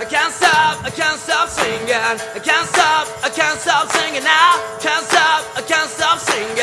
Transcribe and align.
I 0.00 0.04
can't 0.04 0.32
stop, 0.32 0.84
I 0.84 0.90
can't 0.90 1.18
stop 1.18 1.48
singing. 1.48 1.90
I 1.90 2.38
can't 2.38 2.68
stop, 2.68 3.08
I 3.22 3.30
can't 3.30 3.58
stop 3.58 3.90
singing 3.90 4.24
now. 4.24 4.58
Can't 4.80 5.04
stop, 5.04 5.44
I 5.56 5.62
can't 5.62 5.90
stop 5.90 6.18
singing. 6.18 6.56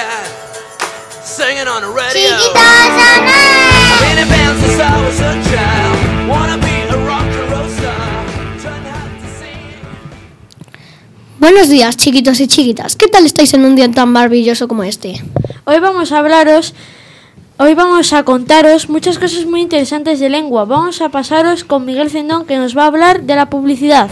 Singing 1.23 1.67
on 1.67 1.81
the 1.81 1.89
radio. 1.89 2.35
Been 4.01 4.17
in 4.17 4.27
bands 4.27 4.61
since 4.63 4.79
I 4.79 4.95
was 5.05 5.19
a 5.21 5.33
child. 5.51 6.29
Wanna 6.29 6.57
be 6.57 6.75
a 6.89 6.97
rock 7.05 7.29
and 7.39 7.51
roll 7.51 7.69
star. 7.69 8.25
Trying 8.61 8.85
hard 8.85 9.21
to 9.21 9.27
sing. 9.39 9.79
Buenos 11.39 11.69
días, 11.69 11.97
chiquitos 11.97 12.39
y 12.39 12.47
chiquitas. 12.47 12.95
¿Qué 12.95 13.07
tal 13.07 13.25
estáis 13.25 13.53
en 13.53 13.65
un 13.65 13.75
día 13.75 13.89
tan 13.91 14.09
maravilloso 14.11 14.67
como 14.67 14.83
este? 14.83 15.21
Hoy 15.65 15.79
vamos 15.79 16.11
a 16.11 16.17
hablaros, 16.17 16.73
hoy 17.59 17.75
vamos 17.75 18.13
a 18.13 18.23
contaros 18.23 18.89
muchas 18.89 19.19
cosas 19.19 19.45
muy 19.45 19.61
interesantes 19.61 20.19
de 20.19 20.29
lengua. 20.29 20.65
Vamos 20.65 21.01
a 21.01 21.09
pasaros 21.09 21.63
con 21.63 21.85
Miguel 21.85 22.09
Zendón 22.09 22.45
que 22.45 22.57
nos 22.57 22.75
va 22.75 22.83
a 22.83 22.87
hablar 22.87 23.21
de 23.23 23.35
la 23.35 23.49
publicidad. 23.49 24.09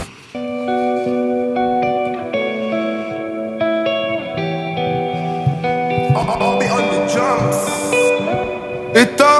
I'll 9.20 9.37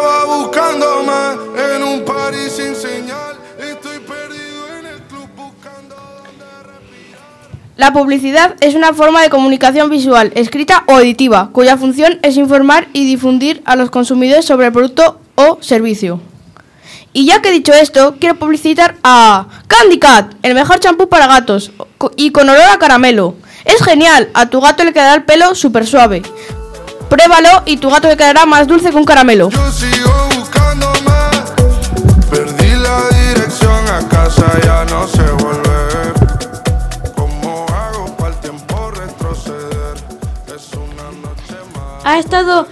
La 7.78 7.92
publicidad 7.92 8.56
es 8.58 8.74
una 8.74 8.92
forma 8.92 9.22
de 9.22 9.30
comunicación 9.30 9.88
visual, 9.88 10.32
escrita 10.34 10.82
o 10.88 10.98
editiva, 10.98 11.50
cuya 11.52 11.76
función 11.76 12.18
es 12.22 12.36
informar 12.36 12.88
y 12.92 13.06
difundir 13.06 13.62
a 13.66 13.76
los 13.76 13.88
consumidores 13.88 14.44
sobre 14.44 14.66
el 14.66 14.72
producto 14.72 15.20
o 15.36 15.58
servicio. 15.60 16.20
Y 17.12 17.26
ya 17.26 17.40
que 17.40 17.50
he 17.50 17.52
dicho 17.52 17.72
esto, 17.72 18.16
quiero 18.18 18.34
publicitar 18.34 18.96
a 19.04 19.46
Candy 19.68 20.00
Cat, 20.00 20.34
el 20.42 20.54
mejor 20.54 20.80
champú 20.80 21.08
para 21.08 21.28
gatos 21.28 21.70
y 22.16 22.32
con 22.32 22.48
olor 22.48 22.64
a 22.68 22.80
caramelo. 22.80 23.36
Es 23.64 23.80
genial, 23.84 24.28
a 24.34 24.46
tu 24.46 24.60
gato 24.60 24.82
le 24.82 24.92
quedará 24.92 25.14
el 25.14 25.22
pelo 25.22 25.54
súper 25.54 25.86
suave. 25.86 26.22
Pruébalo 27.08 27.62
y 27.64 27.76
tu 27.76 27.90
gato 27.90 28.08
le 28.08 28.16
quedará 28.16 28.44
más 28.44 28.66
dulce 28.66 28.90
que 28.90 28.96
un 28.96 29.04
caramelo. 29.04 29.50
Yo 29.50 29.70
sigo 29.70 30.28
buscándome. 30.34 31.12
Perdí 32.28 32.74
la 32.74 33.08
dirección 33.32 33.86
a 33.86 34.08
casa, 34.08 34.46
ya 34.64 34.84
no 34.86 35.06
sé 35.06 35.22
volver. 35.44 35.97
Ha 42.08 42.18
estado, 42.18 42.66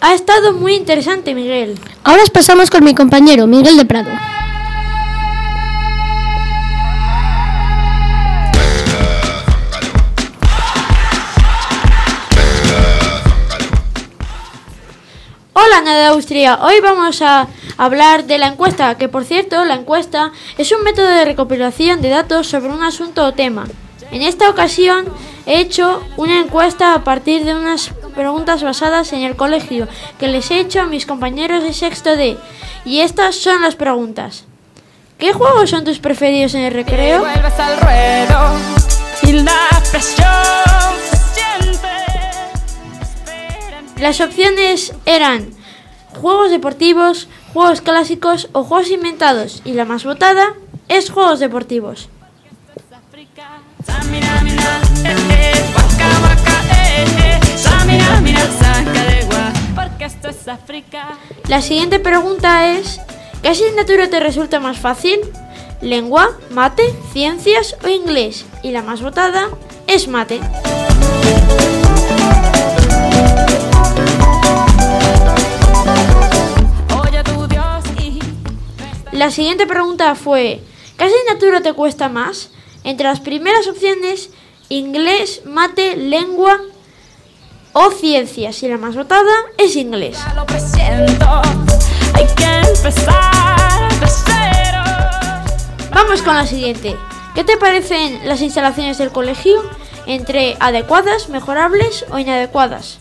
ha 0.00 0.12
estado 0.12 0.54
muy 0.54 0.74
interesante, 0.74 1.36
Miguel. 1.36 1.78
Ahora 2.02 2.24
os 2.24 2.30
pasamos 2.30 2.68
con 2.68 2.82
mi 2.82 2.96
compañero 2.96 3.46
Miguel 3.46 3.76
de 3.76 3.84
Prado. 3.84 4.10
Hola, 15.52 15.80
Nada 15.84 16.00
de 16.00 16.06
Austria. 16.06 16.58
Hoy 16.62 16.80
vamos 16.82 17.22
a 17.22 17.46
hablar 17.76 18.24
de 18.24 18.38
la 18.38 18.48
encuesta, 18.48 18.98
que 18.98 19.08
por 19.08 19.24
cierto, 19.24 19.64
la 19.64 19.74
encuesta 19.74 20.32
es 20.58 20.72
un 20.72 20.82
método 20.82 21.06
de 21.06 21.24
recopilación 21.24 22.02
de 22.02 22.08
datos 22.08 22.48
sobre 22.48 22.72
un 22.72 22.82
asunto 22.82 23.26
o 23.26 23.32
tema. 23.32 23.64
En 24.10 24.22
esta 24.22 24.50
ocasión 24.50 25.04
he 25.46 25.60
hecho 25.60 26.02
una 26.16 26.40
encuesta 26.40 26.94
a 26.94 27.04
partir 27.04 27.44
de 27.44 27.54
unas 27.54 27.92
preguntas 28.12 28.62
basadas 28.62 29.12
en 29.12 29.22
el 29.22 29.36
colegio 29.36 29.88
que 30.18 30.28
les 30.28 30.50
he 30.50 30.60
hecho 30.60 30.80
a 30.80 30.86
mis 30.86 31.06
compañeros 31.06 31.62
de 31.62 31.72
sexto 31.72 32.16
D. 32.16 32.38
Y 32.84 33.00
estas 33.00 33.36
son 33.36 33.62
las 33.62 33.76
preguntas. 33.76 34.44
¿Qué 35.18 35.32
juegos 35.32 35.70
son 35.70 35.84
tus 35.84 35.98
preferidos 35.98 36.54
en 36.54 36.62
el 36.62 36.72
recreo? 36.72 37.20
Vuelves 37.20 37.58
al 37.58 37.78
ruedo 37.78 38.56
y 39.22 39.32
la 39.32 39.68
presión 39.90 40.26
se 41.10 41.16
siente. 41.34 41.88
Espera 43.00 43.82
Las 43.98 44.20
opciones 44.20 44.92
eran 45.06 45.50
juegos 46.20 46.50
deportivos, 46.50 47.28
juegos 47.52 47.80
clásicos 47.80 48.48
o 48.52 48.64
juegos 48.64 48.90
inventados. 48.90 49.62
Y 49.64 49.74
la 49.74 49.84
más 49.84 50.04
votada 50.04 50.54
es 50.88 51.10
juegos 51.10 51.38
deportivos. 51.40 52.08
La 61.48 61.60
siguiente 61.60 61.98
pregunta 61.98 62.68
es, 62.76 62.98
¿qué 63.42 63.48
asignatura 63.48 64.08
te 64.08 64.20
resulta 64.20 64.58
más 64.58 64.78
fácil? 64.78 65.20
¿Lengua, 65.82 66.30
mate, 66.50 66.82
ciencias 67.12 67.76
o 67.84 67.88
inglés? 67.88 68.46
Y 68.62 68.70
la 68.70 68.82
más 68.82 69.02
votada 69.02 69.50
es 69.86 70.08
mate. 70.08 70.40
La 79.12 79.30
siguiente 79.30 79.66
pregunta 79.66 80.14
fue, 80.14 80.62
¿qué 80.96 81.04
asignatura 81.04 81.60
te 81.60 81.74
cuesta 81.74 82.08
más? 82.08 82.50
Entre 82.82 83.06
las 83.06 83.20
primeras 83.20 83.68
opciones, 83.68 84.30
inglés, 84.70 85.42
mate, 85.44 85.96
lengua 85.96 86.58
o 87.72 87.90
ciencias. 87.90 88.62
Y 88.62 88.68
la 88.68 88.78
más 88.78 88.94
votada 88.94 89.32
es 89.58 89.76
inglés. 89.76 90.18
ya 90.24 90.34
lo 90.34 90.46
presiento. 90.46 91.42
Hay 92.14 92.26
que 92.36 92.44
empezar 92.44 94.00
de 94.00 94.06
cero. 94.26 95.90
Vamos 95.92 96.22
con 96.22 96.36
la 96.36 96.46
siguiente. 96.46 96.96
¿Qué 97.34 97.44
te 97.44 97.56
parecen 97.56 98.28
las 98.28 98.42
instalaciones 98.42 98.98
del 98.98 99.10
colegio? 99.10 99.62
Entre 100.06 100.56
adecuadas, 100.60 101.28
mejorables 101.28 102.04
o 102.10 102.18
inadecuadas. 102.18 102.98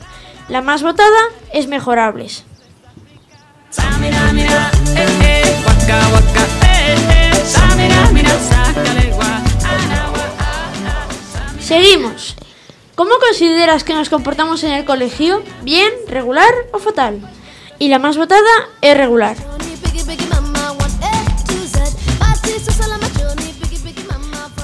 La 0.47 0.61
más 0.61 0.83
votada 0.83 1.19
es 1.53 1.67
mejorables. 1.67 2.45
Consideras 13.31 13.85
que 13.85 13.93
nos 13.93 14.09
comportamos 14.09 14.61
en 14.65 14.73
el 14.73 14.83
colegio? 14.83 15.41
¿Bien, 15.61 15.89
regular 16.09 16.53
o 16.73 16.79
fatal? 16.79 17.21
Y 17.79 17.87
la 17.87 17.97
más 17.97 18.17
votada 18.17 18.51
es 18.81 18.97
regular. 18.97 19.37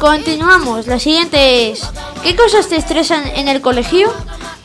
Continuamos. 0.01 0.88
La 0.88 1.00
siguiente 1.00 1.72
es, 1.72 1.89
¿qué 2.23 2.35
cosas 2.35 2.67
te 2.67 2.75
estresan 2.75 3.25
en 3.35 3.47
el 3.47 3.61
colegio? 3.61 4.11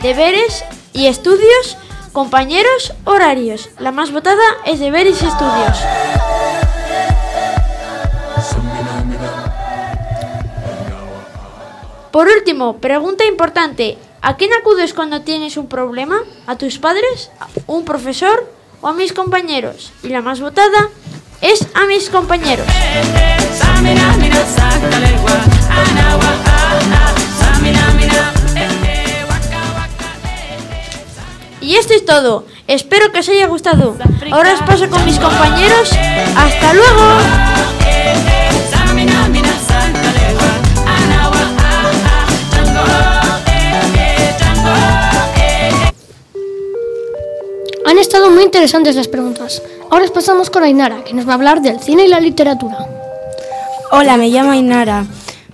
Deberes 0.01 0.65
y 0.93 1.07
estudios, 1.07 1.77
compañeros, 2.13 2.95
horarios. 3.05 3.71
La 3.79 3.93
más 3.93 4.11
votada 4.11 4.43
es 4.67 4.81
deberes 4.81 5.23
y 5.23 5.27
estudios. 5.27 5.79
Por 12.13 12.29
último, 12.29 12.77
pregunta 12.77 13.25
importante. 13.25 13.97
¿A 14.21 14.37
quién 14.37 14.51
acudes 14.53 14.93
cuando 14.93 15.23
tienes 15.23 15.57
un 15.57 15.67
problema? 15.67 16.19
¿A 16.47 16.57
tus 16.57 16.79
padres? 16.79 17.31
¿A 17.41 17.49
un 17.67 17.87
profesor? 17.87 18.53
¿O 18.83 18.89
a 18.89 18.93
mis 18.93 19.15
compañeros? 19.15 19.93
Y 20.03 20.09
la 20.09 20.21
más 20.21 20.39
votada 20.41 20.91
es 21.41 21.67
a 21.75 21.87
mis 21.87 22.11
compañeros. 22.11 22.67
Y 31.63 31.77
esto 31.77 31.95
es 31.95 32.05
todo. 32.05 32.47
Espero 32.69 33.11
que 33.11 33.21
os 33.21 33.29
haya 33.31 33.47
gustado. 33.47 33.97
Ahora 34.31 34.53
os 34.53 34.61
paso 34.61 34.91
con 34.91 35.03
mis 35.07 35.19
compañeros. 35.19 35.91
¡Hasta 36.37 36.75
luego! 36.75 37.82
Muy 48.43 48.47
interesantes 48.47 48.97
las 48.97 49.07
preguntas. 49.07 49.63
Ahora 49.89 50.05
os 50.05 50.11
pasamos 50.11 50.51
con 50.51 50.65
Ainara, 50.65 51.05
que 51.05 51.15
nos 51.15 51.29
va 51.29 51.31
a 51.31 51.35
hablar 51.35 51.63
del 51.63 51.79
cine 51.79 52.07
y 52.07 52.09
la 52.09 52.19
literatura. 52.19 52.77
Hola, 53.93 54.17
me 54.17 54.31
llamo 54.31 54.51
Ainara 54.51 55.07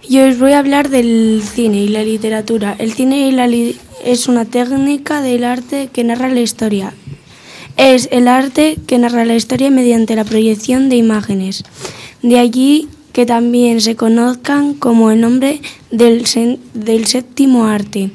y 0.09 0.21
os 0.21 0.39
voy 0.39 0.53
a 0.53 0.61
hablar 0.61 0.89
del 0.89 1.43
cine 1.45 1.83
y 1.83 1.89
la 1.89 2.03
literatura. 2.03 2.77
El 2.79 2.95
cine 2.95 3.29
y 3.29 3.33
la 3.33 3.47
es 4.03 4.27
una 4.27 4.47
técnica 4.47 5.21
del 5.21 5.45
arte 5.45 5.91
que 5.93 6.03
narra 6.03 6.31
la 6.31 6.41
historia. 6.41 6.95
Es 7.77 8.09
el 8.11 8.27
arte 8.27 8.79
que 8.87 8.99
narra 8.99 9.27
la 9.27 9.35
historia 9.35 9.71
mediante 9.71 10.17
la 10.17 10.25
proyección 10.25 10.89
de 10.89 10.97
imágenes. 10.97 11.65
De 12.23 12.39
allí 12.39 12.89
que 13.13 13.27
también 13.27 13.83
se 13.83 13.97
conozcan 13.97 14.73
como 14.73 15.11
el 15.11 15.21
nombre 15.21 15.61
del, 15.91 16.25
del 16.73 17.07
séptimo 17.07 17.67
arte 17.67 18.13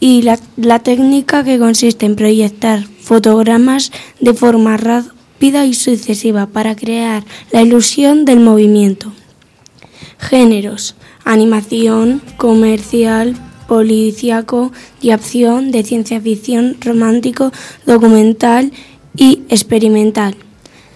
y 0.00 0.22
la, 0.22 0.38
la 0.56 0.80
técnica 0.80 1.44
que 1.44 1.58
consiste 1.58 2.06
en 2.06 2.16
proyectar 2.16 2.84
fotogramas 3.00 3.92
de 4.20 4.34
forma 4.34 4.76
rápida 4.76 5.64
y 5.64 5.74
sucesiva 5.74 6.46
para 6.46 6.74
crear 6.76 7.24
la 7.52 7.62
ilusión 7.62 8.24
del 8.24 8.40
movimiento. 8.40 9.12
géneros, 10.18 10.96
animación, 11.24 12.22
comercial, 12.36 13.36
policíaco, 13.68 14.72
de 15.02 15.12
acción, 15.12 15.70
de 15.72 15.82
ciencia 15.82 16.20
ficción, 16.20 16.76
romántico, 16.80 17.52
documental 17.84 18.72
y 19.16 19.42
experimental. 19.48 20.36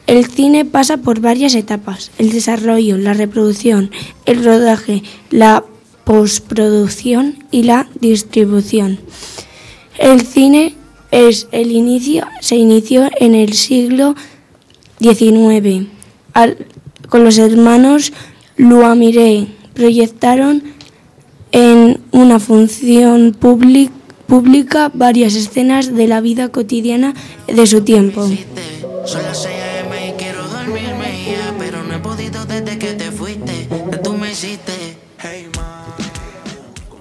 El 0.06 0.26
cine 0.26 0.64
pasa 0.64 0.96
por 0.96 1.20
varias 1.20 1.54
etapas, 1.54 2.10
el 2.18 2.32
desarrollo, 2.32 2.96
la 2.96 3.14
reproducción, 3.14 3.90
el 4.24 4.44
rodaje, 4.44 5.02
la 5.30 5.64
postproducción 6.04 7.44
y 7.50 7.62
la 7.64 7.88
distribución. 8.00 8.98
El 9.98 10.20
cine 10.22 10.74
es 11.10 11.48
el 11.52 11.72
inicio, 11.72 12.26
se 12.40 12.56
inició 12.56 13.10
en 13.18 13.34
el 13.34 13.52
siglo 13.54 14.14
XIX 15.00 15.86
al- 16.34 16.56
con 17.08 17.24
los 17.24 17.38
hermanos 17.38 18.12
Luamire. 18.56 19.46
Proyectaron 19.74 20.62
en 21.52 22.00
una 22.12 22.38
función 22.38 23.34
public- 23.38 23.90
pública 24.26 24.90
varias 24.94 25.34
escenas 25.34 25.94
de 25.94 26.06
la 26.06 26.20
vida 26.20 26.48
cotidiana 26.50 27.14
de 27.46 27.66
su 27.66 27.80
tiempo. 27.82 28.28
Son 29.06 29.22
las 29.22 29.42
6 29.42 29.54
a.m. 29.56 30.08
y 30.08 30.12
quiero 30.12 30.46
dormirme 30.48 31.24
ya, 31.26 31.54
pero 31.58 31.82
no 31.82 31.94
he 31.96 31.98
podido 31.98 32.44
desde 32.44 32.78
que 32.78 32.92
te 32.94 33.10
fuiste. 33.10 33.66
Tú 34.04 34.12
me 34.14 34.30
hiciste. 34.30 34.69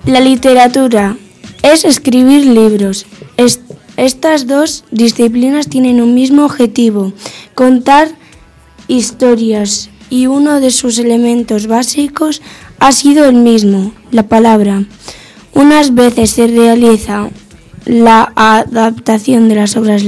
La 0.09 0.21
literatura 0.21 1.17
es 1.61 1.85
escribir 1.85 2.43
libros. 2.43 3.05
Es- 3.37 3.59
estas 3.95 4.47
dos 4.47 4.83
disciplinas 4.89 5.67
tienen 5.67 6.01
un 6.01 6.15
mismo 6.15 6.45
objetivo, 6.45 7.13
contar 7.53 8.09
historias, 8.87 9.91
y 10.09 10.25
uno 10.25 10.59
de 10.61 10.71
sus 10.71 10.97
elementos 10.97 11.67
básicos 11.67 12.41
ha 12.79 12.91
sido 12.91 13.25
el 13.25 13.35
mismo, 13.35 13.91
la 14.09 14.23
palabra. 14.23 14.83
Unas 15.53 15.93
veces 15.93 16.31
se 16.31 16.47
realiza 16.47 17.29
la 17.85 18.33
adaptación 18.35 19.47
de 19.47 19.55
las 19.55 19.77
obras 19.77 20.01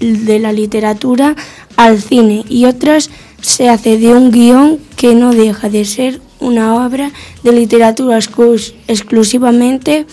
de 0.00 0.38
la 0.40 0.52
literatura 0.52 1.36
al 1.76 2.02
cine 2.02 2.44
y 2.48 2.64
otras 2.64 3.08
se 3.40 3.68
hace 3.68 3.98
de 3.98 4.08
un 4.14 4.32
guion 4.32 4.80
que 4.96 5.14
no 5.14 5.32
deja 5.32 5.68
de 5.68 5.84
ser 5.84 6.20
una 6.44 6.74
obra 6.86 7.10
de 7.42 7.52
literatura 7.52 8.18
exclus- 8.18 8.74
exclusivamente 8.88 10.06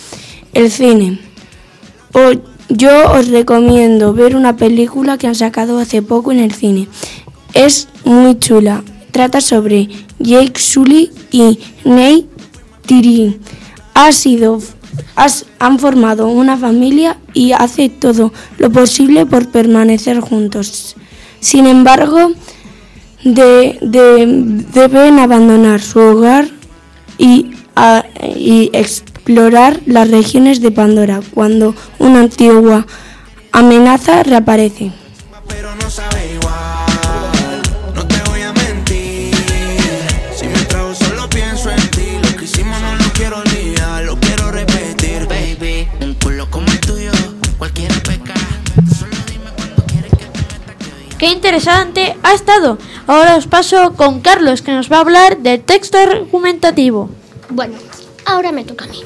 el 0.54 0.72
cine. 0.72 1.20
O- 2.14 2.40
yo 2.70 3.12
os 3.12 3.28
recomiendo 3.28 4.14
ver 4.14 4.36
una 4.36 4.56
película 4.56 5.18
que 5.18 5.28
han 5.28 5.36
sacado 5.36 5.78
hace 5.80 6.02
poco 6.02 6.32
en 6.32 6.40
el 6.40 6.54
cine. 6.54 6.88
Es 7.54 7.90
muy 8.06 8.40
chula. 8.40 8.84
Trata 9.12 9.42
sobre 9.42 9.90
Jake 10.20 10.58
Sully 10.60 11.12
y 11.32 11.60
Nate 11.84 12.28
Tiri. 12.86 13.40
Ha 13.94 14.14
sido, 14.14 14.60
han 15.60 15.80
formado 15.80 16.28
una 16.30 16.56
familia 16.58 17.18
y 17.34 17.52
hace 17.52 17.90
todo 17.90 18.32
lo 18.58 18.72
posible 18.72 19.26
por 19.26 19.50
permanecer 19.50 20.22
juntos. 20.22 20.96
Sin 21.42 21.68
embargo, 21.68 22.32
de- 23.24 23.78
de- 23.82 24.64
deben 24.74 25.20
abandonar 25.20 25.82
su 25.82 26.00
hogar 26.00 26.48
y, 27.18 27.52
a- 27.76 28.06
y 28.36 28.70
explorar 28.74 29.80
las 29.86 30.10
regiones 30.10 30.62
de 30.62 30.72
Pandora 30.72 31.22
cuando 31.34 31.76
una 32.00 32.22
antigua 32.22 32.86
amenaza 33.52 34.24
reaparece. 34.24 34.92
Interesante 51.52 52.16
ha 52.24 52.34
estado. 52.34 52.78
Ahora 53.08 53.36
os 53.36 53.46
paso 53.46 53.92
con 53.98 54.22
Carlos 54.22 54.62
que 54.62 54.72
nos 54.72 54.90
va 54.90 54.98
a 54.98 55.00
hablar 55.02 55.38
del 55.40 55.60
texto 55.60 55.98
argumentativo. 55.98 57.10
Bueno, 57.50 57.76
ahora 58.24 58.54
me 58.54 58.64
toca 58.64 58.86
a 58.86 58.88
mí. 58.88 59.00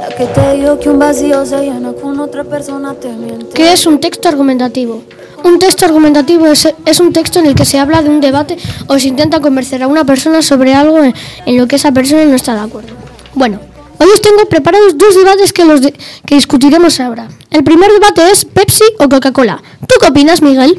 La 0.00 0.08
que 0.16 0.26
te 0.26 0.54
digo 0.56 0.80
que 0.80 0.88
un 0.90 0.98
vacío 0.98 1.46
se 1.46 1.58
llena 1.58 1.92
con 1.92 2.18
otra 2.18 2.42
persona 2.42 2.94
te 2.94 3.08
miente. 3.12 3.54
¿Qué 3.54 3.72
es 3.72 3.86
un 3.86 4.00
texto 4.00 4.28
argumentativo? 4.28 5.04
Un 5.44 5.60
texto 5.60 5.84
argumentativo 5.84 6.48
es, 6.48 6.74
es 6.84 6.98
un 6.98 7.12
texto 7.12 7.38
en 7.38 7.46
el 7.46 7.54
que 7.54 7.64
se 7.64 7.78
habla 7.78 8.02
de 8.02 8.10
un 8.10 8.20
debate 8.20 8.56
o 8.88 8.98
se 8.98 9.06
intenta 9.06 9.38
convencer 9.38 9.80
a 9.84 9.86
una 9.86 10.04
persona 10.04 10.42
sobre 10.42 10.74
algo 10.74 11.04
en, 11.04 11.14
en 11.46 11.56
lo 11.56 11.68
que 11.68 11.76
esa 11.76 11.92
persona 11.92 12.24
no 12.24 12.34
está 12.34 12.54
de 12.54 12.62
acuerdo. 12.62 12.94
Bueno, 13.34 13.60
hoy 13.98 14.08
os 14.14 14.20
tengo 14.20 14.46
preparados 14.48 14.96
dos 14.98 15.14
debates 15.14 15.52
que, 15.52 15.64
los 15.64 15.80
de- 15.82 15.94
que 16.26 16.34
discutiremos 16.34 17.00
ahora. 17.00 17.28
El 17.50 17.64
primer 17.64 17.90
debate 17.92 18.30
es 18.30 18.44
Pepsi 18.44 18.84
o 18.98 19.08
Coca-Cola. 19.08 19.62
¿Tú 19.80 19.94
qué 20.00 20.06
opinas, 20.08 20.42
Miguel? 20.42 20.78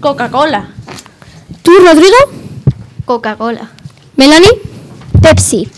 Coca-Cola. 0.00 0.68
¿Tú, 1.62 1.72
Rodrigo? 1.84 2.16
Coca-Cola. 3.04 3.70
¿Melanie? 4.16 4.50
Pepsi. 5.22 5.68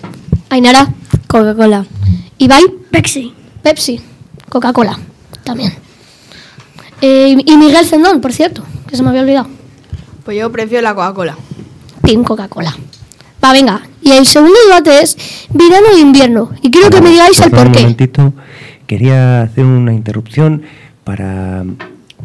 ¿Ainara? 0.50 0.88
Coca-Cola. 1.28 1.86
¿Ibai? 2.38 2.64
Pepsi. 2.90 3.32
Pepsi. 3.62 4.00
Coca-Cola. 4.48 4.98
También. 5.44 5.74
Eh, 7.00 7.36
y 7.44 7.56
Miguel 7.56 7.86
Zendón, 7.86 8.20
por 8.20 8.32
cierto, 8.32 8.64
que 8.88 8.96
se 8.96 9.02
me 9.02 9.10
había 9.10 9.22
olvidado. 9.22 9.48
Pues 10.24 10.38
yo 10.38 10.50
prefiero 10.50 10.82
la 10.82 10.94
Coca-Cola. 10.94 11.36
Team 12.02 12.24
Coca-Cola. 12.24 12.74
Va, 13.46 13.52
venga. 13.52 13.80
Y 14.02 14.10
el 14.10 14.26
segundo 14.26 14.58
debate 14.66 15.02
es 15.02 15.16
verano 15.52 15.86
e 15.94 16.00
invierno. 16.00 16.50
Y 16.62 16.70
quiero 16.72 16.90
que 16.90 17.00
me 17.00 17.10
digáis 17.10 17.40
el 17.40 17.50
Perdón 17.50 17.68
por 17.68 17.76
Un 17.76 17.82
momentito, 17.82 18.32
quería 18.88 19.42
hacer 19.42 19.64
una 19.64 19.92
interrupción 19.92 20.62
para 21.04 21.64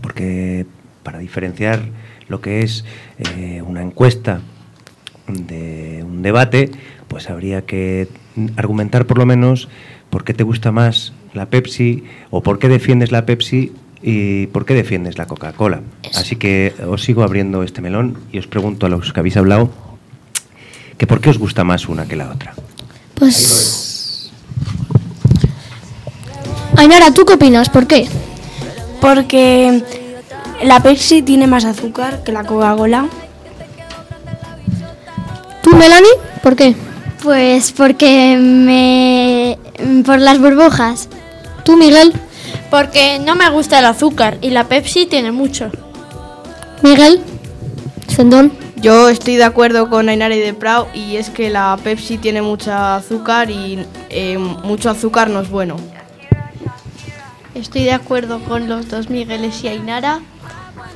porque 0.02 0.66
para 1.04 1.20
diferenciar 1.20 1.82
lo 2.28 2.42
que 2.42 2.62
es 2.62 2.86
eh, 3.20 3.62
una 3.64 3.84
encuesta 3.84 4.42
de 5.28 6.04
un 6.04 6.24
debate, 6.24 6.72
pues 7.08 7.30
habría 7.30 7.68
que 7.68 8.08
argumentar 8.56 9.06
por 9.06 9.20
lo 9.20 9.28
menos 9.28 9.70
por 10.10 10.24
qué 10.24 10.34
te 10.34 10.44
gusta 10.44 10.72
más 10.72 11.14
la 11.36 11.48
Pepsi 11.48 12.04
o 12.32 12.42
por 12.42 12.58
qué 12.58 12.68
defiendes 12.68 13.12
la 13.12 13.28
Pepsi 13.28 13.74
y 14.02 14.48
por 14.48 14.66
qué 14.66 14.74
defiendes 14.74 15.20
la 15.20 15.28
Coca-Cola. 15.28 15.82
Así 16.16 16.36
que 16.36 16.74
os 16.88 17.04
sigo 17.04 17.22
abriendo 17.22 17.62
este 17.62 17.82
melón 17.82 18.18
y 18.32 18.40
os 18.40 18.48
pregunto 18.48 18.88
a 18.88 18.90
los 18.90 19.14
que 19.14 19.20
habéis 19.20 19.38
hablado 19.38 19.91
que 21.02 21.08
por 21.08 21.20
qué 21.20 21.32
os 21.32 21.40
gusta 21.40 21.64
más 21.64 21.90
una 21.90 22.06
que 22.06 22.16
la 22.16 22.30
otra. 22.30 22.54
Pues. 23.16 24.30
Ainara, 26.78 27.12
¿tú 27.12 27.26
qué 27.26 27.34
opinas? 27.34 27.70
¿Por 27.70 27.88
qué? 27.88 28.08
Porque 29.00 29.84
la 30.62 30.84
Pepsi 30.84 31.24
tiene 31.24 31.48
más 31.48 31.66
azúcar 31.66 32.24
que 32.24 32.32
la 32.32 32.44
Coca-Cola. 32.44 33.08
¿Tú, 35.64 35.76
Melanie? 35.76 36.12
¿Por 36.44 36.56
qué? 36.56 36.76
Pues 37.24 37.72
porque 37.72 38.38
me... 38.38 39.58
por 40.06 40.20
las 40.20 40.38
burbujas. 40.38 41.10
¿Tú, 41.66 41.78
Miguel? 41.78 42.14
Porque 42.70 43.18
no 43.18 43.34
me 43.34 43.50
gusta 43.50 43.80
el 43.80 43.86
azúcar 43.86 44.38
y 44.40 44.52
la 44.52 44.66
Pepsi 44.66 45.08
tiene 45.08 45.32
mucho. 45.32 45.72
¿Miguel? 46.84 47.24
¿Zendón? 48.08 48.54
Yo 48.82 49.10
estoy 49.10 49.36
de 49.36 49.44
acuerdo 49.44 49.90
con 49.90 50.10
Ainara 50.10 50.36
y 50.36 50.40
de 50.40 50.54
Prau 50.54 50.88
y 50.94 51.18
es 51.18 51.30
que 51.30 51.50
la 51.50 51.78
Pepsi 51.84 52.18
tiene 52.18 52.42
mucha 52.42 52.96
azúcar 52.96 53.52
y 53.52 53.86
eh, 54.10 54.38
mucho 54.38 54.90
azúcar 54.90 55.30
no 55.30 55.40
es 55.42 55.50
bueno. 55.50 55.76
Estoy 57.54 57.84
de 57.84 57.94
acuerdo 57.94 58.40
con 58.44 58.68
los 58.68 58.90
dos 58.90 59.10
Migueles 59.10 59.64
y 59.64 59.68
Ainara, 59.68 60.20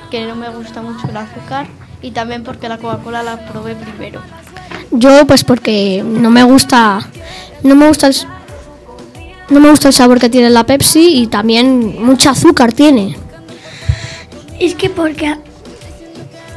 que 0.09 0.25
no 0.25 0.35
me 0.35 0.49
gusta 0.49 0.81
mucho 0.81 1.07
el 1.07 1.17
azúcar 1.17 1.67
y 2.01 2.11
también 2.11 2.43
porque 2.43 2.69
la 2.69 2.77
Coca-Cola 2.77 3.23
la 3.23 3.45
probé 3.47 3.75
primero. 3.75 4.21
Yo, 4.91 5.25
pues 5.27 5.43
porque 5.43 6.03
no 6.05 6.29
me 6.29 6.43
gusta. 6.43 6.99
No 7.63 7.75
me 7.75 7.87
gusta 7.87 8.07
el. 8.07 8.15
No 9.49 9.59
me 9.59 9.69
gusta 9.69 9.89
el 9.89 9.93
sabor 9.93 10.19
que 10.19 10.29
tiene 10.29 10.49
la 10.49 10.65
Pepsi 10.65 11.21
y 11.21 11.27
también 11.27 12.03
mucho 12.03 12.29
azúcar 12.29 12.73
tiene. 12.73 13.15
Es 14.59 14.73
que 14.73 14.89
porque, 14.89 15.35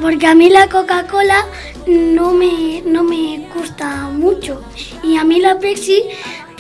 porque 0.01 0.27
a 0.27 0.35
mí 0.35 0.49
la 0.51 0.69
Coca-Cola 0.69 1.45
no 1.87 2.33
me, 2.33 2.83
no 2.85 3.03
me 3.03 3.47
gusta 3.55 4.09
mucho. 4.11 4.63
Y 5.03 5.17
a 5.17 5.25
mí 5.25 5.41
la 5.41 5.59
Pepsi 5.59 6.03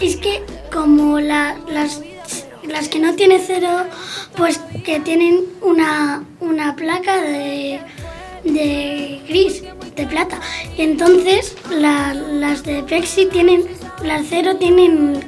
es 0.00 0.16
que 0.16 0.42
como 0.72 1.20
la- 1.20 1.56
las, 1.68 2.00
las 2.66 2.88
que 2.88 2.98
no 2.98 3.14
tienen 3.14 3.40
cero, 3.46 3.68
pues 4.36 4.58
que 4.84 5.00
tienen 5.00 5.40
una, 5.62 6.24
una 6.40 6.74
placa 6.76 7.20
de, 7.20 7.80
de 8.44 9.20
gris, 9.28 9.62
de 9.96 10.06
plata. 10.06 10.40
Y 10.76 10.82
entonces 10.82 11.56
la- 11.70 12.14
las 12.14 12.62
de 12.64 12.82
Pepsi 12.82 13.26
tienen, 13.26 13.64
las 14.04 14.26
cero 14.28 14.56
tienen 14.56 15.24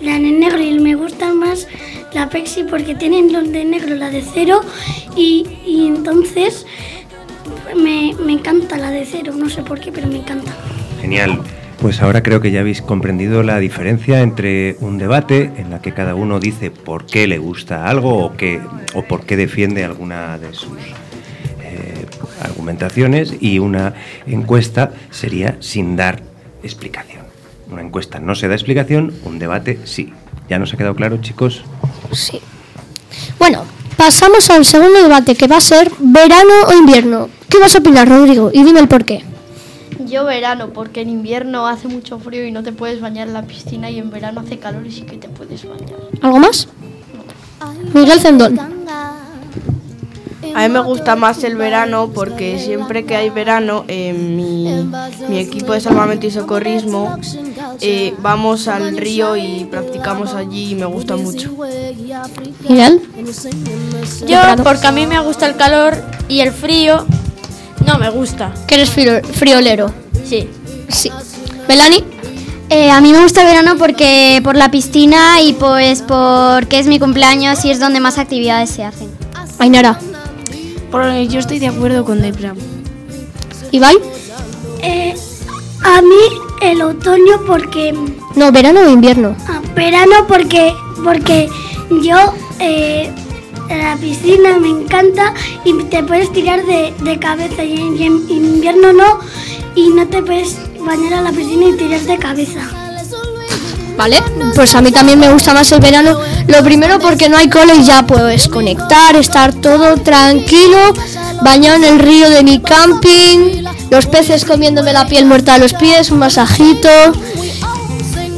la 0.00 0.12
de 0.14 0.18
negro 0.20 0.60
y 0.60 0.78
me 0.78 0.94
gustan 0.94 1.38
más 1.38 1.66
la 2.12 2.28
Pepsi 2.28 2.64
porque 2.64 2.94
tienen 2.94 3.32
los 3.32 3.50
de 3.50 3.64
negro, 3.64 3.94
la 3.94 4.10
de 4.10 4.22
cero 4.34 4.60
y, 5.16 5.46
y 5.64 5.86
entonces 5.86 6.66
me, 7.74 8.14
me 8.24 8.32
encanta 8.32 8.76
la 8.76 8.90
de 8.90 9.04
cero, 9.04 9.32
no 9.36 9.48
sé 9.48 9.62
por 9.62 9.80
qué, 9.80 9.92
pero 9.92 10.06
me 10.08 10.18
encanta. 10.18 10.52
Genial. 11.00 11.40
Pues 11.80 12.00
ahora 12.00 12.22
creo 12.22 12.40
que 12.40 12.52
ya 12.52 12.60
habéis 12.60 12.80
comprendido 12.80 13.42
la 13.42 13.58
diferencia 13.58 14.20
entre 14.20 14.76
un 14.78 14.98
debate 14.98 15.50
en 15.56 15.70
la 15.70 15.82
que 15.82 15.92
cada 15.92 16.14
uno 16.14 16.38
dice 16.38 16.70
por 16.70 17.06
qué 17.06 17.26
le 17.26 17.38
gusta 17.38 17.88
algo 17.88 18.24
o, 18.24 18.36
qué, 18.36 18.60
o 18.94 19.02
por 19.02 19.26
qué 19.26 19.36
defiende 19.36 19.82
alguna 19.82 20.38
de 20.38 20.54
sus 20.54 20.78
eh, 21.60 22.06
argumentaciones 22.40 23.34
y 23.40 23.58
una 23.58 23.94
encuesta 24.28 24.92
sería 25.10 25.56
sin 25.58 25.96
dar 25.96 26.22
explicación. 26.62 27.22
Una 27.68 27.82
encuesta 27.82 28.20
no 28.20 28.36
se 28.36 28.46
da 28.46 28.54
explicación, 28.54 29.12
un 29.24 29.40
debate 29.40 29.80
sí. 29.82 30.12
¿Ya 30.48 30.60
nos 30.60 30.72
ha 30.72 30.76
quedado 30.76 30.94
claro, 30.94 31.16
chicos? 31.16 31.64
Sí. 32.12 32.40
Bueno, 33.40 33.64
pasamos 33.96 34.50
al 34.50 34.64
segundo 34.64 35.02
debate 35.02 35.34
que 35.34 35.46
va 35.46 35.56
a 35.56 35.60
ser 35.60 35.90
verano 35.98 36.52
o 36.68 36.72
invierno. 36.72 37.28
¿Qué 37.48 37.58
vas 37.58 37.74
a 37.74 37.78
opinar, 37.78 38.08
Rodrigo? 38.08 38.50
Y 38.52 38.62
dime 38.62 38.80
el 38.80 38.88
por 38.88 39.04
qué. 39.04 39.24
Yo 40.06 40.24
verano, 40.24 40.70
porque 40.70 41.00
en 41.00 41.10
invierno 41.10 41.66
hace 41.66 41.88
mucho 41.88 42.18
frío 42.18 42.46
y 42.46 42.52
no 42.52 42.62
te 42.62 42.72
puedes 42.72 43.00
bañar 43.00 43.28
en 43.28 43.34
la 43.34 43.42
piscina 43.42 43.90
y 43.90 43.98
en 43.98 44.10
verano 44.10 44.40
hace 44.40 44.58
calor 44.58 44.86
y 44.86 44.92
sí 44.92 45.02
que 45.02 45.16
te 45.16 45.28
puedes 45.28 45.66
bañar. 45.66 45.96
¿Algo 46.20 46.38
más? 46.38 46.68
Miguel 47.94 48.20
Zendón. 48.20 48.81
A 50.54 50.60
mí 50.66 50.68
me 50.68 50.80
gusta 50.80 51.16
más 51.16 51.42
el 51.44 51.56
verano 51.56 52.10
porque 52.12 52.58
siempre 52.58 53.04
que 53.04 53.16
hay 53.16 53.30
verano, 53.30 53.84
eh, 53.88 54.12
mi, 54.12 54.68
mi 55.28 55.38
equipo 55.38 55.72
de 55.72 55.80
salvamento 55.80 56.26
y 56.26 56.30
socorrismo 56.30 57.16
eh, 57.80 58.14
vamos 58.18 58.68
al 58.68 58.96
río 58.96 59.36
y 59.36 59.64
practicamos 59.70 60.34
allí 60.34 60.72
y 60.72 60.74
me 60.74 60.86
gusta 60.86 61.16
mucho. 61.16 61.50
Miguel. 62.68 63.00
Yo, 64.26 64.38
porque 64.62 64.86
a 64.86 64.92
mí 64.92 65.06
me 65.06 65.20
gusta 65.20 65.46
el 65.46 65.56
calor 65.56 65.96
y 66.28 66.40
el 66.40 66.52
frío 66.52 67.06
no 67.86 67.98
me 67.98 68.10
gusta. 68.10 68.52
Que 68.66 68.74
eres 68.76 68.90
frio- 68.90 69.22
friolero. 69.24 69.92
Sí. 70.24 70.48
Sí. 70.88 71.10
Melanie. 71.68 72.04
Eh, 72.68 72.90
a 72.90 73.00
mí 73.00 73.12
me 73.12 73.22
gusta 73.22 73.42
el 73.42 73.46
verano 73.48 73.76
porque 73.78 74.40
por 74.42 74.56
la 74.56 74.70
piscina 74.70 75.40
y 75.42 75.52
pues 75.52 76.02
porque 76.02 76.78
es 76.78 76.86
mi 76.86 76.98
cumpleaños 76.98 77.64
y 77.64 77.70
es 77.70 77.78
donde 77.78 78.00
más 78.00 78.18
actividades 78.18 78.70
se 78.70 78.84
hacen. 78.84 79.10
Ainara. 79.58 79.98
Yo 81.28 81.38
estoy 81.38 81.58
de 81.58 81.68
acuerdo 81.68 82.04
con 82.04 82.20
Debra. 82.20 82.54
Ibai. 83.70 83.96
Eh, 84.82 85.14
a 85.82 86.02
mí 86.02 86.22
el 86.60 86.82
otoño 86.82 87.40
porque... 87.46 87.94
No, 88.36 88.52
verano 88.52 88.80
o 88.80 88.90
invierno. 88.90 89.34
ah, 89.48 89.60
verano 89.74 90.26
porque, 90.28 90.74
porque 91.02 91.48
yo... 92.02 92.16
eh, 92.60 93.10
la 93.68 93.96
piscina 93.96 94.58
me 94.58 94.68
encanta 94.68 95.32
y 95.64 95.72
te 95.84 96.02
puedes 96.02 96.30
tirar 96.32 96.66
de, 96.66 96.92
de 97.02 97.18
cabeza 97.18 97.64
y 97.64 97.80
en, 97.80 97.96
y 97.96 98.04
en 98.04 98.28
invierno 98.28 98.92
no 98.92 99.18
y 99.74 99.88
no 99.88 100.06
te 100.08 100.22
puedes 100.22 100.58
bañar 100.84 101.14
a 101.14 101.22
la 101.22 101.30
piscina 101.30 101.68
y 101.68 101.76
tirar 101.78 102.00
de 102.00 102.18
cabeza. 102.18 102.60
¿Vale? 103.96 104.22
Pues 104.54 104.74
a 104.74 104.80
mí 104.80 104.90
también 104.90 105.18
me 105.18 105.32
gusta 105.32 105.54
más 105.54 105.70
el 105.72 105.80
verano. 105.80 106.18
Lo 106.46 106.62
primero 106.62 106.98
porque 106.98 107.28
no 107.28 107.36
hay 107.36 107.48
cole 107.48 107.76
y 107.76 107.84
ya 107.84 108.06
puedes 108.06 108.48
conectar, 108.48 109.14
estar 109.16 109.52
todo 109.52 109.96
tranquilo, 109.98 110.92
bañado 111.42 111.76
en 111.76 111.84
el 111.84 111.98
río 111.98 112.30
de 112.30 112.42
mi 112.42 112.60
camping, 112.60 113.64
los 113.90 114.06
peces 114.06 114.44
comiéndome 114.44 114.92
la 114.92 115.06
piel 115.06 115.26
muerta 115.26 115.54
a 115.54 115.58
los 115.58 115.74
pies, 115.74 116.10
un 116.10 116.18
masajito. 116.18 116.88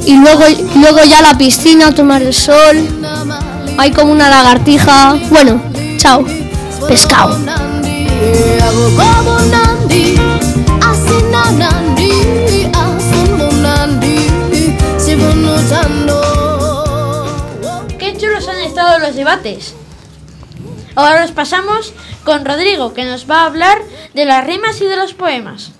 Y 0.07 0.17
luego, 0.17 0.45
luego 0.77 0.99
ya 1.05 1.23
la 1.23 1.39
piscina, 1.39 1.95
tomar 1.95 2.23
el 2.23 2.35
sol. 2.35 2.89
Hay 3.79 3.91
como 3.91 4.13
una 4.13 4.29
lagartija. 4.29 5.17
Bueno, 5.31 5.63
chao. 5.97 6.25
Pescado. 6.87 7.39
Qué 17.99 18.17
chulos 18.17 18.49
han 18.49 18.61
estado 18.61 18.99
los 18.99 19.15
debates. 19.15 19.75
Ahora 20.95 21.23
los 21.23 21.33
pasamos 21.33 21.93
con 22.25 22.45
Rodrigo, 22.45 22.95
que 22.95 23.05
nos 23.05 23.29
va 23.29 23.43
a 23.43 23.47
hablar 23.47 23.79
de 24.15 24.25
las 24.25 24.47
rimas 24.47 24.81
y 24.81 24.85
de 24.85 24.97
los 24.97 25.15
poemas. 25.15 25.73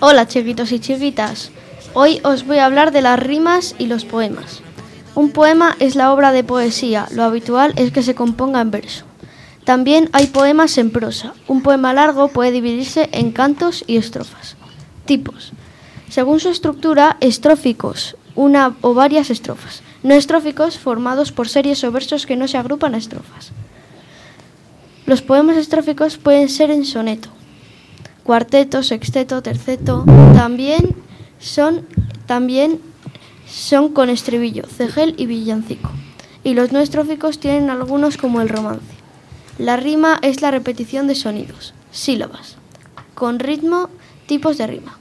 Hola 0.00 0.28
chiquitos 0.28 0.70
y 0.70 0.78
chiquitas. 0.78 1.50
Hoy 1.94 2.20
os 2.22 2.46
voy 2.46 2.58
a 2.58 2.66
hablar 2.66 2.92
de 2.92 3.02
las 3.02 3.18
rimas 3.18 3.74
y 3.78 3.86
los 3.86 4.04
poemas. 4.04 4.62
Un 5.18 5.32
poema 5.32 5.74
es 5.80 5.96
la 5.96 6.12
obra 6.12 6.30
de 6.30 6.44
poesía, 6.44 7.08
lo 7.10 7.24
habitual 7.24 7.72
es 7.74 7.90
que 7.90 8.04
se 8.04 8.14
componga 8.14 8.60
en 8.60 8.70
verso. 8.70 9.04
También 9.64 10.08
hay 10.12 10.28
poemas 10.28 10.78
en 10.78 10.92
prosa. 10.92 11.34
Un 11.48 11.60
poema 11.60 11.92
largo 11.92 12.28
puede 12.28 12.52
dividirse 12.52 13.08
en 13.10 13.32
cantos 13.32 13.82
y 13.88 13.96
estrofas. 13.96 14.54
Tipos. 15.06 15.50
Según 16.08 16.38
su 16.38 16.50
estructura, 16.50 17.16
estróficos, 17.18 18.16
una 18.36 18.76
o 18.80 18.94
varias 18.94 19.30
estrofas. 19.30 19.82
No 20.04 20.14
estróficos, 20.14 20.78
formados 20.78 21.32
por 21.32 21.48
series 21.48 21.82
o 21.82 21.90
versos 21.90 22.24
que 22.24 22.36
no 22.36 22.46
se 22.46 22.56
agrupan 22.56 22.94
a 22.94 22.98
estrofas. 22.98 23.50
Los 25.04 25.20
poemas 25.20 25.56
estróficos 25.56 26.16
pueden 26.16 26.48
ser 26.48 26.70
en 26.70 26.84
soneto, 26.84 27.28
cuarteto, 28.22 28.84
sexteto, 28.84 29.42
terceto. 29.42 30.04
También 30.36 30.94
son, 31.40 31.88
también 32.26 32.80
son 33.50 33.88
con 33.92 34.10
estribillo, 34.10 34.64
cegel 34.66 35.14
y 35.16 35.26
villancico. 35.26 35.90
Y 36.44 36.54
los 36.54 36.72
no 36.72 36.80
estróficos 36.80 37.40
tienen 37.40 37.70
algunos 37.70 38.16
como 38.16 38.40
el 38.40 38.48
romance. 38.48 38.84
La 39.58 39.76
rima 39.76 40.18
es 40.22 40.40
la 40.40 40.50
repetición 40.50 41.08
de 41.08 41.14
sonidos, 41.14 41.74
sílabas, 41.90 42.56
con 43.14 43.40
ritmo, 43.40 43.90
tipos 44.26 44.56
de 44.58 44.66
rima, 44.66 44.98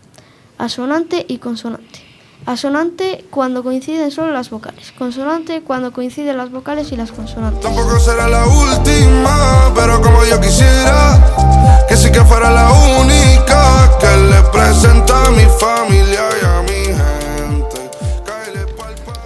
asonante 0.58 1.26
y 1.28 1.38
consonante. 1.38 2.02
Asonante 2.46 3.26
cuando 3.30 3.62
coinciden 3.62 4.10
solo 4.10 4.32
las 4.32 4.50
vocales, 4.50 4.94
consonante 4.98 5.62
cuando 5.62 5.92
coinciden 5.92 6.38
las 6.38 6.50
vocales 6.50 6.92
y 6.92 6.96
las 6.96 7.12
consonantes. 7.12 7.62
Tampoco 7.62 8.00
será 8.00 8.28
la 8.28 8.48
última, 8.48 9.72
pero 9.76 10.02
como 10.02 10.24
yo 10.26 10.40
quisiera 10.40 11.86
que 11.88 11.98
sí 11.98 12.12
que 12.12 12.22
fuera 12.22 12.50
la 12.50 12.72
única 13.00 13.98
que 14.00 14.18
le 14.18 14.42
presenta 14.52 15.26
a 15.26 15.32
mi 15.32 15.46
familia 15.60 16.22
y 16.42 16.46
a. 16.46 16.67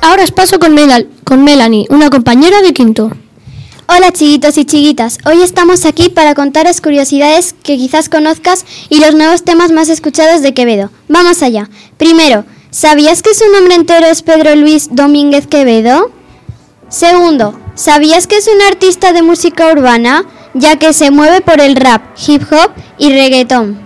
Ahora 0.01 0.23
os 0.23 0.31
paso 0.31 0.59
con, 0.59 0.73
Melal- 0.75 1.07
Melanie, 1.37 1.85
una 1.89 2.09
compañera 2.09 2.61
de 2.61 2.73
quinto. 2.73 3.11
Hola 3.87 4.11
chiquitos 4.11 4.57
y 4.57 4.65
chiquitas, 4.65 5.17
hoy 5.25 5.41
estamos 5.41 5.85
aquí 5.85 6.09
para 6.09 6.33
contaros 6.33 6.79
curiosidades 6.79 7.53
que 7.61 7.75
quizás 7.77 8.07
conozcas 8.09 8.65
y 8.89 8.99
los 8.99 9.13
nuevos 9.15 9.43
temas 9.43 9.71
más 9.71 9.89
escuchados 9.89 10.41
de 10.41 10.53
Quevedo. 10.53 10.89
Vamos 11.09 11.41
allá. 11.43 11.69
Primero, 11.97 12.45
¿sabías 12.69 13.21
que 13.21 13.33
su 13.33 13.43
nombre 13.51 13.75
entero 13.75 14.07
es 14.07 14.21
Pedro 14.21 14.55
Luis 14.55 14.89
Domínguez 14.91 15.45
Quevedo? 15.47 16.09
Segundo, 16.87 17.59
¿sabías 17.75 18.27
que 18.27 18.37
es 18.37 18.47
un 18.47 18.61
artista 18.61 19.11
de 19.13 19.23
música 19.23 19.71
urbana, 19.71 20.25
ya 20.53 20.77
que 20.77 20.93
se 20.93 21.11
mueve 21.11 21.41
por 21.41 21.59
el 21.59 21.75
rap, 21.75 22.01
hip 22.27 22.43
hop 22.51 22.71
y 22.97 23.09
reggaetón? 23.11 23.77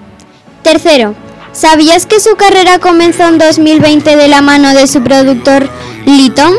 Tercero, 0.62 1.16
¿sabías 1.52 2.06
que 2.06 2.20
su 2.20 2.36
carrera 2.36 2.78
comenzó 2.80 3.24
en 3.28 3.40
2020 3.40 4.16
de 4.16 4.28
la 4.28 4.42
mano 4.42 4.74
de 4.76 4.86
su 4.88 5.02
productor 5.02 5.68
Liton? 6.06 6.54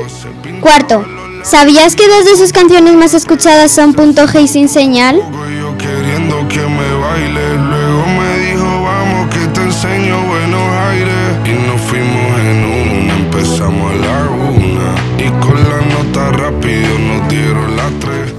Cuarto, 0.60 1.04
¿sabías 1.44 1.94
que 1.96 2.08
dos 2.08 2.24
de 2.24 2.36
sus 2.36 2.52
canciones 2.52 2.94
más 2.94 3.14
escuchadas 3.14 3.70
son 3.70 3.94
Punto 3.94 4.26
G 4.26 4.42
y 4.42 4.48
Sin 4.48 4.68
Señal? 4.68 5.22
Queriendo 5.78 6.46
que 6.48 6.58
me 6.60 6.94
baile, 6.98 7.54
luego 7.58 8.06
me 8.06 8.38
dijo 8.38 8.82
vamos 8.82 9.28
que 9.34 9.46
te 9.48 9.60
enseño 9.60 10.20
buenos 10.22 10.62
aires 10.90 11.36
y 11.44 11.66
nos 11.66 11.80
fuimos 11.82 12.40
en 12.40 12.64
una, 12.64 13.14
empezamos 13.14 13.92
a 13.92 13.94
la 13.94 14.28
una 14.30 15.24
y 15.24 15.28
con 15.40 15.54
la 15.54 15.80
nota 15.94 16.32
rápido 16.32 16.98
nos 16.98 17.28
dieron 17.28 17.76
las 17.76 17.92
tres. 18.00 18.32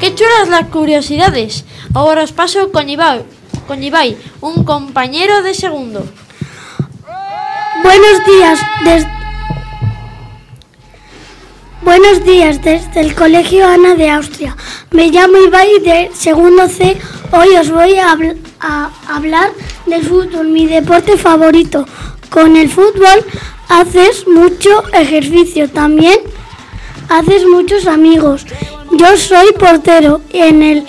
Qué 0.00 0.14
chulas 0.14 0.48
las 0.48 0.66
curiosidades. 0.68 1.64
Ahora 1.94 2.24
os 2.24 2.32
paso 2.32 2.72
con 2.72 2.88
Ibai, 2.88 3.22
con 3.68 3.82
Ibai, 3.82 4.16
un 4.40 4.64
compañero 4.64 5.42
de 5.42 5.54
segundo. 5.54 6.04
Buenos 7.84 8.26
días, 8.26 8.58
des- 8.84 9.06
Buenos 11.84 12.24
días 12.24 12.62
desde 12.62 13.00
el 13.00 13.14
Colegio 13.14 13.66
Ana 13.66 13.94
de 13.94 14.10
Austria. 14.10 14.56
Me 14.92 15.08
llamo 15.08 15.36
Ibai 15.36 15.80
de 15.80 16.10
segundo 16.14 16.68
C. 16.68 16.96
Hoy 17.32 17.56
os 17.56 17.70
voy 17.70 17.96
a, 17.98 18.16
a 18.60 18.90
hablar 19.08 19.50
del 19.86 20.04
fútbol, 20.04 20.48
mi 20.48 20.66
deporte 20.66 21.16
favorito. 21.16 21.86
Con 22.30 22.56
el 22.56 22.68
fútbol 22.68 23.24
haces 23.68 24.26
mucho 24.28 24.84
ejercicio, 24.92 25.68
también 25.68 26.18
haces 27.08 27.46
muchos 27.46 27.86
amigos. 27.86 28.46
Yo 28.92 29.16
soy 29.16 29.52
portero 29.52 30.20
en 30.32 30.62
el 30.62 30.86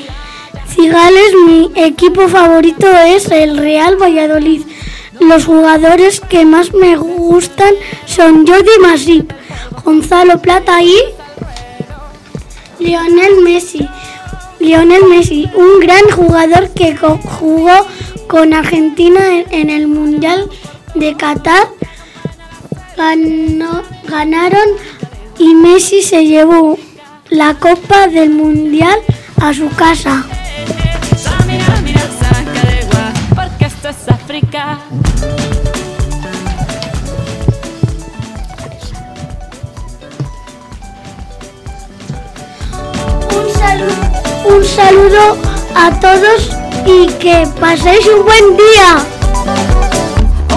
Cigales 0.75 1.33
mi 1.45 1.71
equipo 1.75 2.27
favorito 2.27 2.88
es 2.89 3.29
el 3.29 3.57
Real 3.57 3.95
Valladolid. 4.01 4.62
los 5.19 5.45
jugadores 5.45 6.19
que 6.19 6.45
más 6.45 6.73
me 6.73 6.97
gustan 6.97 7.73
son 8.05 8.45
Jordi 8.45 8.79
Masip, 8.81 9.31
Gonzalo 9.83 10.41
Plata 10.41 10.81
y 10.81 10.95
Lionel 12.79 13.41
Messi. 13.43 13.88
Lionel 14.60 15.05
Messi, 15.10 15.50
un 15.55 15.79
gran 15.79 16.03
jugador 16.15 16.69
que 16.69 16.95
jugó 16.95 17.88
con 18.27 18.53
Argentina 18.53 19.19
en, 19.51 19.69
el 19.69 19.88
Mundial 19.88 20.50
de 20.95 21.15
Qatar. 21.15 21.67
Ganaron 24.07 24.69
y 25.38 25.55
Messi 25.55 26.01
se 26.01 26.25
llevó 26.25 26.77
la 27.29 27.55
Copa 27.55 28.07
del 28.07 28.29
Mundial 28.29 29.00
a 29.41 29.53
su 29.53 29.69
casa. 29.69 30.25
Saludo, 43.63 43.96
un 44.46 44.65
saludo 44.65 45.38
a 45.75 46.00
todos 46.00 46.50
y 46.86 47.08
que 47.13 47.48
paséis 47.60 48.05
un 48.08 48.25
buen 48.25 48.58
día. 48.58 48.89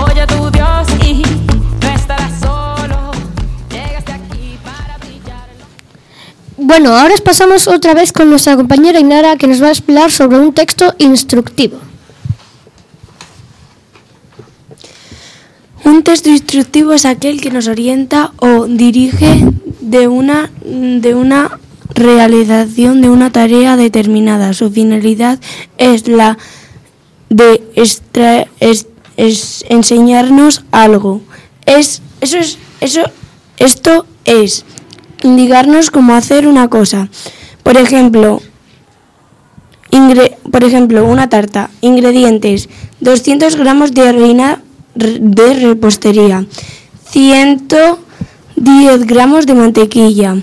Oye 0.04 0.20
a 0.20 0.26
tu 0.26 0.50
Dios 0.50 0.86
y 1.04 1.22
no 1.82 1.94
estarás 1.94 2.32
solo. 2.40 3.12
Llegaste 3.70 4.12
aquí 4.12 4.58
para 4.64 4.98
brillar. 4.98 5.46
Bueno, 6.56 6.96
ahora 6.96 7.14
pasamos 7.24 7.68
otra 7.68 7.94
vez 7.94 8.12
con 8.12 8.28
nuestra 8.28 8.56
compañera 8.56 9.00
Inara 9.00 9.36
que 9.36 9.46
nos 9.46 9.62
va 9.62 9.68
a 9.68 9.72
hablar 9.72 10.10
sobre 10.10 10.38
un 10.38 10.52
texto 10.52 10.94
instructivo. 10.98 11.78
Un 15.84 16.02
texto 16.02 16.28
instructivo 16.28 16.92
es 16.92 17.04
aquel 17.04 17.40
que 17.40 17.50
nos 17.50 17.68
orienta 17.68 18.32
o 18.38 18.66
dirige 18.66 19.44
de 19.80 20.08
una, 20.08 20.50
de 20.64 21.14
una 21.14 21.60
realización 21.96 23.00
de 23.00 23.08
una 23.10 23.32
tarea 23.32 23.76
determinada. 23.76 24.52
Su 24.52 24.70
finalidad 24.70 25.40
es 25.78 26.06
la 26.06 26.38
de 27.28 27.62
es- 27.74 29.64
enseñarnos 29.68 30.64
algo. 30.70 31.20
Es, 31.64 32.02
eso 32.20 32.38
es, 32.38 32.58
eso, 32.80 33.00
esto 33.58 34.06
es 34.24 34.64
indicarnos 35.22 35.90
cómo 35.90 36.14
hacer 36.14 36.46
una 36.46 36.68
cosa. 36.68 37.08
Por 37.64 37.76
ejemplo, 37.76 38.40
por 40.52 40.62
ejemplo, 40.62 41.04
una 41.06 41.28
tarta. 41.28 41.70
Ingredientes: 41.80 42.68
200 43.00 43.56
gramos 43.56 43.92
de 43.94 44.08
harina 44.08 44.62
de 44.94 45.54
repostería, 45.54 46.46
110 47.10 49.06
gramos 49.06 49.46
de 49.46 49.54
mantequilla, 49.54 50.36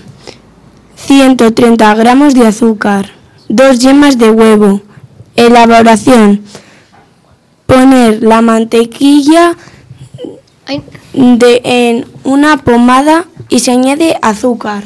130 0.96 1.94
gramos 1.94 2.34
de 2.34 2.46
azúcar, 2.46 3.10
2 3.48 3.78
yemas 3.78 4.18
de 4.18 4.30
huevo. 4.30 4.80
Elaboración: 5.36 6.42
poner 7.66 8.22
la 8.22 8.40
mantequilla 8.40 9.56
de, 11.12 11.60
en 11.64 12.06
una 12.24 12.58
pomada 12.58 13.26
y 13.48 13.60
se 13.60 13.72
añade 13.72 14.18
azúcar. 14.22 14.84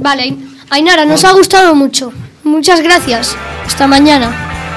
Vale, 0.00 0.36
Ainara, 0.70 1.04
nos 1.04 1.24
ha 1.24 1.32
gustado 1.32 1.74
mucho. 1.74 2.12
Muchas 2.42 2.80
gracias. 2.80 3.36
Hasta 3.66 3.86
mañana. 3.86 4.30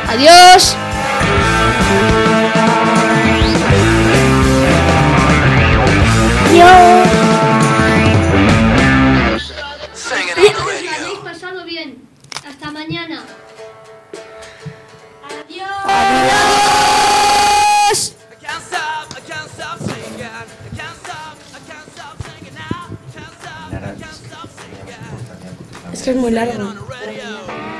Adiós. 0.09 0.75
Muy 26.27 26.33
largo. 26.35 26.76